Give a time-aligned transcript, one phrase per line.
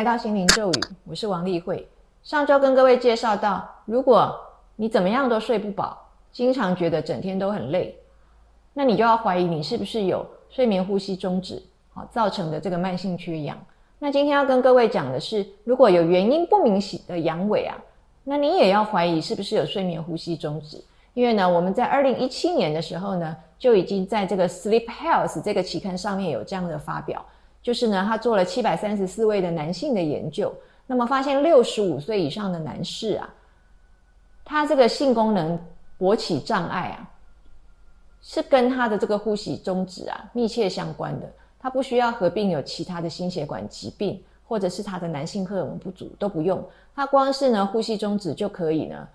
[0.00, 1.86] 来到心灵咒语，我是王丽慧。
[2.22, 4.34] 上周跟各位介绍到，如果
[4.74, 7.94] 你怎么样都睡不饱，经常觉得整天都很累，
[8.72, 13.58] 那你就要怀疑你是不是有睡眠呼吸中止啊造成的这个慢性缺氧。
[13.98, 17.76] 那今天要跟各位讲的是，如果有原因不明的阳痿啊，
[18.24, 20.82] 那你也要怀疑是不是有睡眠呼吸中止。
[21.12, 27.22] 因为呢，我们在二零一七年的时候呢，就已经在这个 Sleep Health 这个期刊上面有这样的发表。
[27.62, 30.54] 就是呢，他做了七百三十四位的男性的研究，
[30.86, 33.28] 那么发现六十五岁以上的男士啊，
[34.44, 35.58] 他这个性功能
[35.98, 37.10] 勃起障碍啊，
[38.22, 41.30] 是跟他的这个呼吸终止啊密切相关的。
[41.58, 49.06] 他不需要合并有其他的心血管疾病，或者是他的男性荷尔蒙不足都不用，他光是呢呼吸终止就可以呢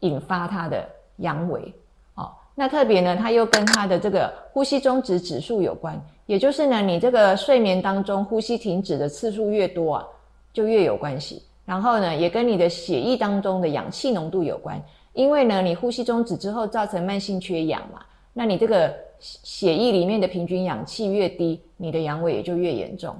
[0.00, 1.70] 引发他的阳痿。
[2.14, 10.06] 哦那特别呢，它又跟它的这个呼吸中止指数有关，也就是呢，你这个睡眠当中呼吸停止的次数越多啊，
[10.52, 11.42] 就越有关系。
[11.66, 14.78] 然后呢，也跟你的血液当中的氧气浓度有关，
[15.14, 18.00] 因为呢，你呼吸中止之后造成慢性缺氧嘛，
[18.32, 23.16] 那你这个血液里面的平均氧气越低，你的阳痿也就越严重。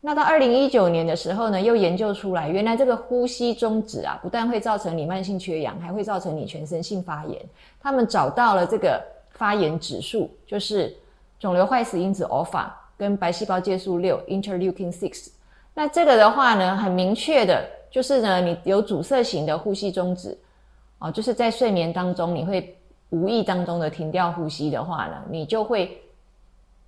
[0.00, 7.40] 那到二零一九年的时候呢，又研究出来，原来这个呼吸中止啊，不但会造成你慢性缺氧，还会造成你全身性发炎。
[7.80, 10.94] 他们找到了这个发炎指数，就是
[11.44, 15.28] 肿瘤坏死因子 alpha 跟白细胞介素六 interleukin six。
[15.74, 20.38] 那这个的话呢，很明确的，就是呢，你有阻塞型的呼吸中止，
[21.00, 22.74] 哦，就是在睡眠当中你会
[23.10, 26.00] 无意当中的停掉呼吸的话呢，你就会。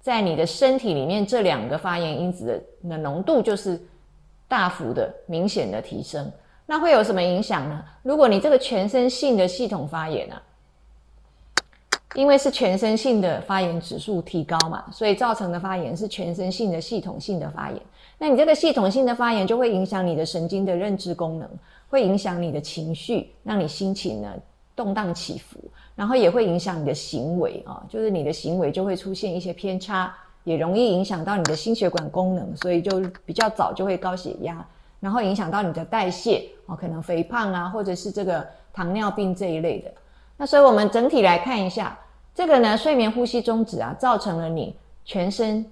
[0.01, 3.77] 在你的身体里面，这两个发炎因子的浓度就是
[4.47, 6.31] 大幅的、明显的提升。
[6.65, 7.85] 那会有什么影响呢？
[8.05, 10.41] 如果你这个全身性的系统发炎啊，
[12.15, 17.81] 因为是全身性的发炎指数提高嘛，所以造成的发炎是全身性的系统性的发炎。
[18.19, 21.49] 那你这个系统性的发炎就会影响你的神经的认知功能，
[21.89, 24.33] 会影响你的情绪，让你心情呢
[24.75, 25.59] 动荡起伏。
[25.95, 30.15] 然后也会影响你的行为啊，就是你的行为就会出现一些偏差，
[30.45, 34.63] 也容易影响到你的心血管功能，所以就比较早就会高血压，
[35.01, 39.91] 然后影响到你的代谢哦，可能肥胖啊，或者是这个糖尿病这一类的。
[40.37, 41.99] 那所以我们整体来看一下，
[42.35, 45.65] 这个呢，睡眠呼吸中止啊，造成了你全身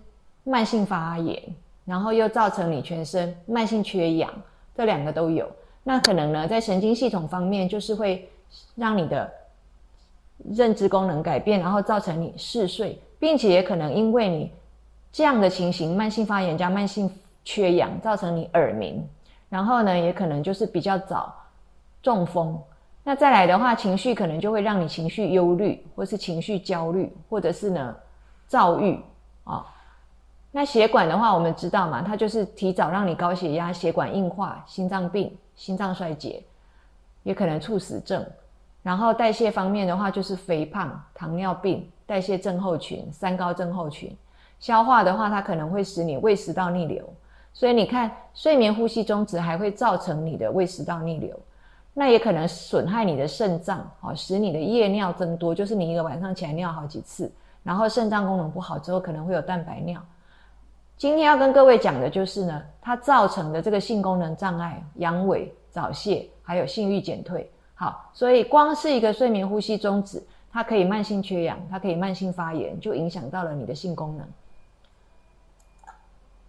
[0.44, 1.40] 慢性发炎，
[1.84, 4.30] 然后又造成你全身慢性缺氧，
[4.76, 5.50] 这两个都有。
[5.82, 8.28] 那可能呢，在神经系统方面，就是会
[8.74, 9.30] 让你的。
[10.50, 14.52] 认知功能改变，然后造成你嗜睡，并且也可能因为你
[15.12, 17.08] 这样的情形，慢性发炎加慢性
[17.44, 19.08] 缺氧，造成你耳鸣，
[19.48, 21.32] 然后呢，也可能就是比较早
[22.02, 22.60] 中风。
[23.06, 27.94] 那再来的话，情绪可能就会让你情绪忧虑，或是情绪焦虑，或者是呢
[28.48, 28.98] 躁郁
[29.44, 29.64] 啊。
[30.50, 36.42] 那血管的话，我们知道嘛，它就是提早让你高血压、血管硬化、心脏病、心脏衰竭，
[37.24, 38.24] 也可能猝死症。
[38.82, 44.16] 然后代谢方面的话，就是肥胖、糖尿病、代谢症候群、三高症候群。
[44.60, 47.04] 消化的话，它可能会使你胃食道逆流。
[47.52, 51.38] 所以你看，睡眠呼吸中止还会造成你的胃食道逆流，
[51.96, 57.30] 那也可能损害你的肾脏，哦，使你的夜尿增多，就是你一个晚上起来尿好几次，
[57.62, 60.02] 然后肾脏功能不好之后，可能会有蛋白尿。
[60.96, 67.48] 今天要跟各位讲的就是呢，它造成的这个性功能障碍、阳痿、早泄，还有性欲减退。
[67.76, 70.20] 好，所以光是一个睡眠呼吸中止，
[70.52, 74.26] 它可以慢性缺氧，它可以慢性发炎，就影响到了你的性功能。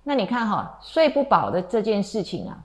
[0.03, 2.63] 那你看哈，睡不饱的这件事情啊，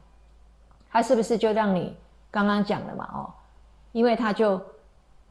[0.91, 1.97] 它是不是就让你
[2.31, 3.09] 刚刚讲的嘛？
[3.13, 3.31] 哦，
[3.93, 4.61] 因为它就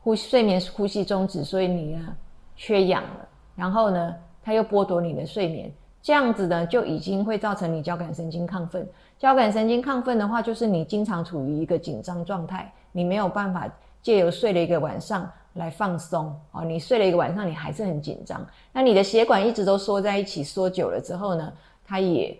[0.01, 2.15] 呼吸睡眠呼吸中止，所以你呢
[2.55, 5.71] 缺氧了，然后呢，它又剥夺你的睡眠，
[6.01, 8.87] 这样子呢就已经会造成你交感神经亢奋。
[9.17, 12.71] 交感神经亢奋的话，就是你经常处于一个紧张状态。
[12.91, 13.69] 你没有办法
[14.01, 21.53] 借由睡了一个晚上来放松哦，你睡了一个晚上，你还是很紧张，那你的血管一直都缩在一起，缩久了之后呢，
[21.85, 22.37] 它也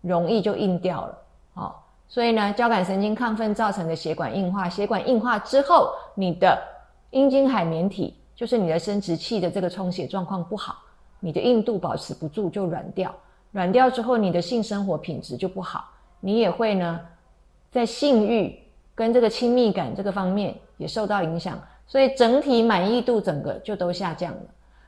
[0.00, 1.18] 容易就硬掉了
[1.54, 1.74] 哦。
[2.10, 6.62] 所以呢，交感神经亢奋造成的血管硬化，血管硬化之后，你的
[7.10, 10.74] 阴茎海绵体，就是你的生殖器的这个充血状况不好，
[11.20, 13.14] 你的硬度保持不住就软掉，
[13.52, 15.88] 软掉之后，你的性生活品质就不好，
[16.20, 17.00] 你也会呢，
[17.70, 18.58] 在性欲。
[18.92, 24.42] 跟这个亲密感这个方面也受到影响，所以整体满意度整个就都下降了。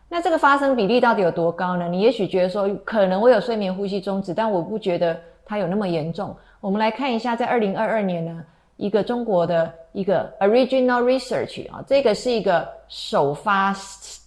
[0.06, 1.88] 那这个发生比例到底有多高呢？
[1.88, 6.36] 你也许觉得说，可能我有睡眠呼吸中止，但我不觉得它有那么严重。
[6.62, 8.44] 我们来看一下，在二零二二年呢，
[8.76, 13.74] 一个中国的一个 original research 啊，这个是一个首发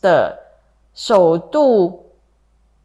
[0.02, 0.38] 的
[0.94, 2.06] 首度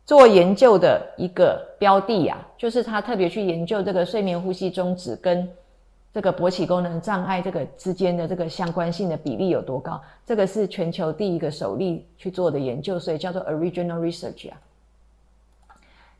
[0.06, 5.48] 做研究的一个标的呀，就是他特别去研究这个睡眠呼吸中止跟
[6.14, 10.00] 这个勃起功能障碍这个之间的这个相关性的比例有多高。
[10.24, 14.56] 这个是全球第一个首例去做的研究，所以叫做 original research 啊。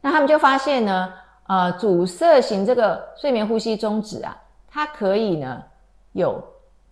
[0.01, 1.15] 那他们就发现呢，
[1.51, 5.61] 呃，阻塞型这个睡眠呼吸中止啊，它可以呢
[6.13, 6.41] 有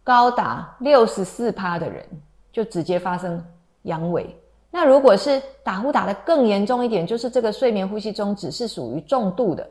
[0.03, 2.05] 高达六十四趴的人
[2.51, 3.41] 就直接发生
[3.83, 4.27] 阳痿。
[4.69, 9.65] 那如果是打呼打得更严重一点，就是这个睡眠呼吸中止是属于重度的，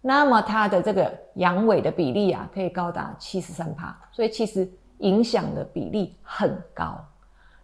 [0.00, 4.66] 那么它的这个阳痿的比例啊，可以高达七十三趴，所以其实
[5.00, 6.98] 影响的比例很高。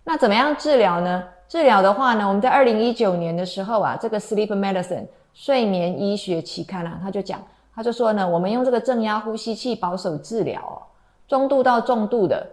[0.05, 1.25] 那怎么样治疗呢？
[1.49, 7.43] 治疗的话呢，我们在二零一九年的时候啊，这个 Sleep Medicine 睡眠医学期刊啊，他就讲，
[7.75, 10.83] 他就说呢，我们用这个正压呼吸器保守治疗哦，
[11.29, 12.47] 中度到重度的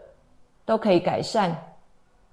[0.65, 1.55] 都可以改善。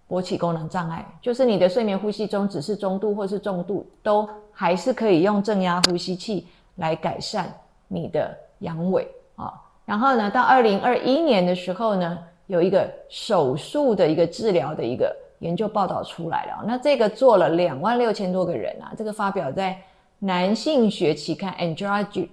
[0.08, 7.48] 勃起功能障碍，就是你的睡眠呼吸中只是中度或是重度，都还是可以用正压呼吸器来改善
[7.86, 9.06] 你的阳痿
[9.36, 9.54] 啊。
[9.84, 12.18] 然后呢，到二零二一年的时候呢，
[12.48, 16.64] 有一个手术的一个治疗的一个研究报道出来了。
[16.66, 19.78] 那这个做了两万六千多个人啊，这个发表在
[20.20, 22.28] 男性学期刊 Andrology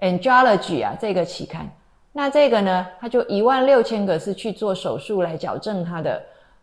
[0.00, 1.70] Andrology 啊这个期刊。
[2.12, 6.20] 那这个呢，它就一万六千个是去做手术来矫正他的。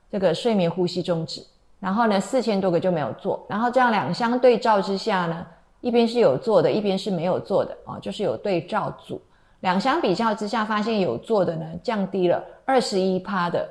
[0.10, 1.46] 这个睡眠呼吸中止，
[1.82, 5.46] 然后呢，四千多个就没有做，然后这样两相对照之下呢，
[5.82, 9.22] 一边是有做的，一边是没有做的啊，就是有对照组，
[9.60, 13.68] 两相比较之下，发现有做的呢，降低了二十一趴的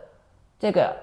[0.58, 0.94] 这个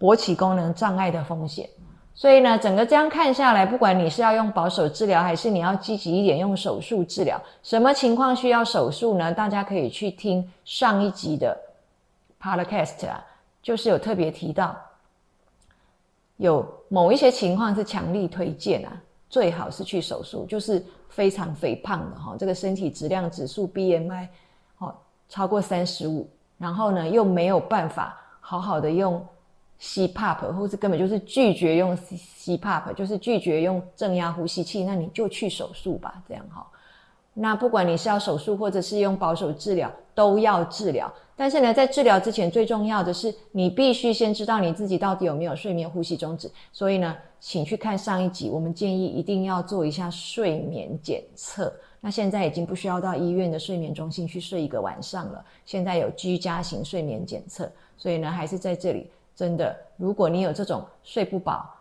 [0.00, 1.68] 勃起功能障碍的风险。
[2.12, 9.32] 所以呢，整个这样看下来，不管你是要用保守治疗，还是你要积极一点用手术治疗，什么情况需要手术呢？
[9.32, 11.56] 大家可以去听上一集的
[12.42, 13.24] podcast 啊。
[13.62, 14.74] 就是有特别提到，
[16.38, 18.92] 有某一些情况是强力推荐啊，
[19.28, 24.28] 最好是去手术，就是非常肥胖的哈，这个身体质量指数 BMI
[24.78, 24.94] 哦
[25.28, 26.26] 超过三十五，
[26.56, 29.22] 然后呢又没有办法好好的用
[29.80, 36.66] CPAP，或是根本就是拒绝用 CPAP，就是拒绝用正压呼吸器，那你就去手术吧，这样哈。
[37.32, 41.10] 那不管你是要手术或者是用保守治疗，都要治疗。
[41.36, 46.50] 但是呢，在治疗之前，最重要的是你必须先知道你自己到底有没有睡眠呼吸中止。
[46.72, 51.72] 所以呢，请去看上一集，我们建议一定要做一下睡眠检测。
[52.02, 57.70] 那现在已经不需要到医院的睡眠中心去睡一个晚上了，现在有居家型睡眠检测。
[57.96, 59.10] 所以呢，还是在这里，
[59.40, 61.74] 真的，如果你有这种睡不饱。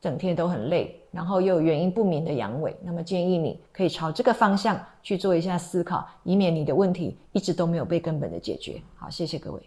[0.00, 8.80] 整天都很累，然后又有原因不明的阳痿，那么建议你可以朝这个方向去做一下思考，以免你的问题一直都没有被根本的解决。
[8.96, 9.60] 好，谢谢各位。